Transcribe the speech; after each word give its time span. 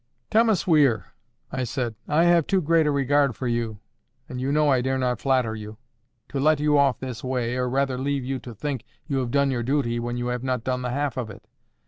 "Thomas 0.31 0.65
Weir," 0.65 1.13
I 1.51 1.63
said, 1.63 1.93
"I 2.07 2.23
have 2.23 2.47
too 2.47 2.59
great 2.59 2.87
a 2.87 2.91
regard 2.91 3.35
for 3.35 3.45
you—and 3.47 4.41
you 4.41 4.51
know 4.51 4.67
I 4.69 4.81
dare 4.81 4.97
not 4.97 5.19
flatter 5.21 5.53
you—to 5.55 6.39
let 6.39 6.59
you 6.59 6.75
off 6.75 6.97
this 6.99 7.23
way, 7.23 7.55
or 7.55 7.69
rather 7.69 7.99
leave 7.99 8.25
you 8.25 8.39
to 8.39 8.55
think 8.55 8.83
you 9.05 9.17
have 9.19 9.29
done 9.29 9.51
your 9.51 9.61
duty 9.61 9.99
when 9.99 10.17
you 10.17 10.29
have 10.29 10.41
not 10.41 10.63
done 10.63 10.81
the 10.81 10.89
half 10.89 11.17
of 11.17 11.29
it. 11.29 11.43